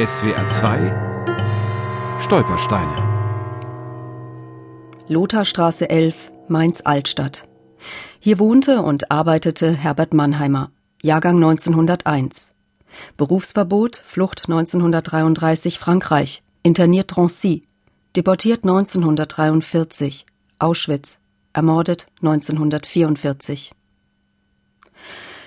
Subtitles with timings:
[0.00, 2.96] SWR 2 Stolpersteine
[5.08, 7.46] Lotharstraße 11, Mainz-Altstadt.
[8.18, 10.70] Hier wohnte und arbeitete Herbert Mannheimer,
[11.02, 12.48] Jahrgang 1901.
[13.18, 17.64] Berufsverbot, Flucht 1933 Frankreich, interniert Drancy,
[18.16, 20.24] deportiert 1943,
[20.58, 21.18] Auschwitz,
[21.52, 23.72] ermordet 1944.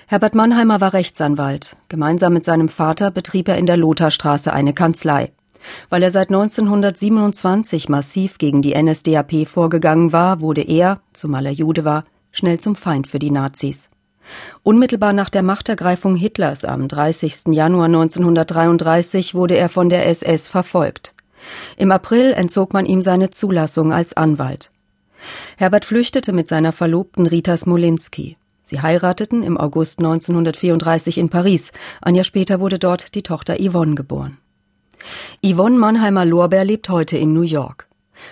[0.08, 1.76] Herbert Mannheimer war Rechtsanwalt.
[1.88, 5.32] Gemeinsam mit seinem Vater betrieb er in der Lotharstraße eine Kanzlei.
[5.90, 11.86] Weil er seit 1927 massiv gegen die NSDAP vorgegangen war, wurde er, zumal er Jude
[11.86, 13.90] war, schnell zum Feind für die Nazis.
[14.62, 17.44] Unmittelbar nach der Machtergreifung Hitlers am 30.
[17.52, 21.14] Januar 1933 wurde er von der SS verfolgt.
[21.78, 24.72] Im April entzog man ihm seine Zulassung als Anwalt.
[25.58, 28.38] Herbert flüchtete mit seiner Verlobten Rita Smolinski.
[28.64, 31.72] Sie heirateten im August 1934 in Paris.
[32.02, 34.38] Ein Jahr später wurde dort die Tochter Yvonne geboren.
[35.46, 37.88] Yvonne Mannheimer-Lorbeer lebt heute in New York.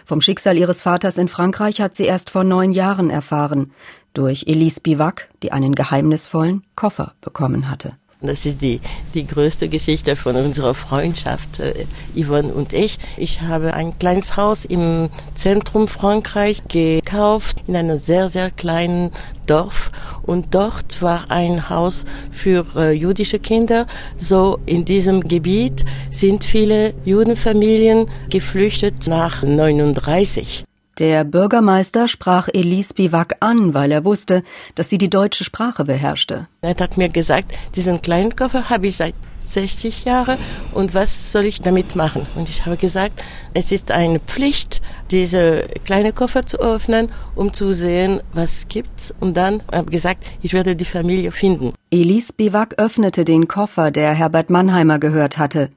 [0.05, 3.71] Vom Schicksal ihres Vaters in Frankreich hat sie erst vor neun Jahren erfahren,
[4.13, 7.97] durch Elise Bivac, die einen geheimnisvollen Koffer bekommen hatte.
[8.23, 8.79] Das ist die,
[9.15, 12.99] die größte Geschichte von unserer Freundschaft, äh, Yvonne und ich.
[13.17, 19.09] Ich habe ein kleines Haus im Zentrum Frankreich gekauft, in einem sehr, sehr kleinen
[19.47, 19.90] Dorf.
[20.23, 23.85] Und dort war ein Haus für äh, jüdische Kinder.
[24.15, 30.65] So in diesem Gebiet sind viele Judenfamilien geflüchtet nach 39.
[31.01, 34.43] Der Bürgermeister sprach Elise Bivac an, weil er wusste,
[34.75, 36.47] dass sie die deutsche Sprache beherrschte.
[36.61, 40.37] Er hat mir gesagt, diesen kleinen Koffer habe ich seit 60 Jahren
[40.75, 42.27] und was soll ich damit machen?
[42.35, 43.19] Und ich habe gesagt,
[43.55, 49.11] es ist eine Pflicht, diese kleine Koffer zu öffnen, um zu sehen, was gibt's.
[49.19, 51.73] Und dann habe ich gesagt, ich werde die Familie finden.
[51.89, 55.71] Elise Bivac öffnete den Koffer, der Herbert Mannheimer gehört hatte.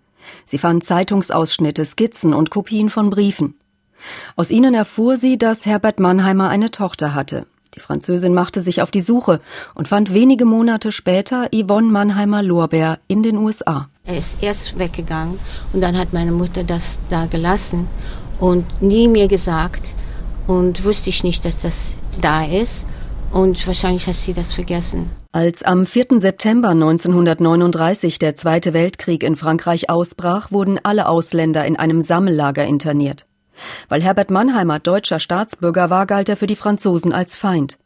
[0.44, 3.55] Sie fand Zeitungsausschnitte, Skizzen und Kopien von Briefen.
[4.36, 7.47] Aus ihnen erfuhr sie, dass Herbert Mannheimer eine Tochter hatte.
[7.75, 9.41] Die Französin machte sich auf die Suche
[9.75, 13.88] und fand wenige Monate später Yvonne Mannheimer-Lorbeer in den USA.
[14.04, 15.38] Er ist erst weggegangen
[15.72, 17.88] und dann hat meine Mutter das da gelassen
[18.38, 19.97] und nie mir gesagt
[20.47, 22.87] und wusste ich nicht, dass das da ist
[23.32, 25.10] und wahrscheinlich hat sie das vergessen.
[25.32, 26.20] Als am 4.
[26.20, 33.26] September 1939 der Zweite Weltkrieg in Frankreich ausbrach, wurden alle Ausländer in einem Sammellager interniert.
[33.88, 37.78] Weil Herbert Mannheimer deutscher Staatsbürger war, galt er für die Franzosen als Feind.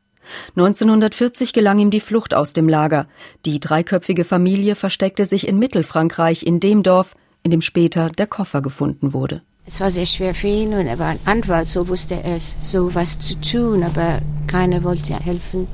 [0.57, 3.07] 1940 gelang ihm die Flucht aus dem Lager.
[3.45, 8.61] Die dreiköpfige Familie versteckte sich in Mittelfrankreich in dem Dorf, in dem später der Koffer
[8.61, 9.43] gefunden wurde.
[9.65, 12.57] Es war sehr schwer für ihn und er war ein Anwalt, so wusste er es,
[12.59, 15.69] so was zu tun, aber keiner wollte helfen.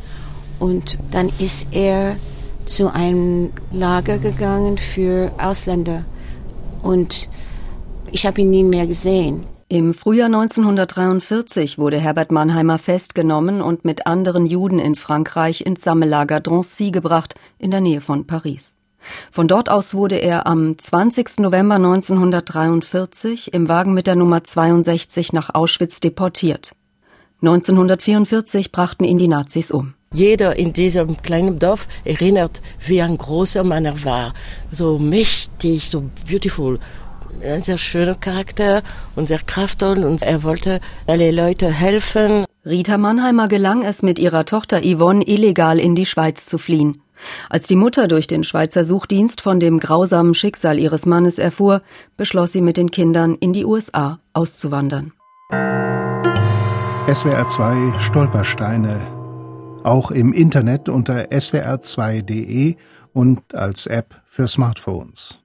[0.59, 2.17] Und dann ist er
[2.65, 6.05] zu einem Lager gegangen für Ausländer
[6.83, 7.29] und
[8.11, 9.45] ich habe ihn nie mehr gesehen.
[9.75, 16.39] Im Frühjahr 1943 wurde Herbert Mannheimer festgenommen und mit anderen Juden in Frankreich ins Sammellager
[16.39, 18.77] Drancy gebracht, in der Nähe von Paris.
[19.33, 21.41] Von dort aus wurde er am 20.
[21.41, 26.77] November 1943 im Wagen mit der Nummer 62 nach Auschwitz deportiert.
[27.43, 29.95] 1944 brachten ihn die Nazis um.
[30.13, 34.33] Jeder in diesem kleinen Dorf erinnert, wie ein großer Mann er war.
[34.71, 36.79] So mächtig, so beautiful
[37.43, 38.83] ein sehr schöner Charakter
[39.17, 42.45] und sehr kraftvoll und er wollte alle Leute helfen.
[42.65, 47.01] Rita Mannheimer gelang es mit ihrer Tochter Yvonne illegal in die Schweiz zu fliehen.
[47.49, 51.83] Als die Mutter durch den Schweizer Suchdienst von dem grausamen Schicksal ihres Mannes erfuhr,
[52.17, 55.13] beschloss sie mit den Kindern in die USA auszuwandern.
[57.13, 59.01] SWR 2 Stolpersteine.
[59.85, 62.77] Auch im Internet unter swr2.de
[63.13, 65.44] und als App für Smartphones.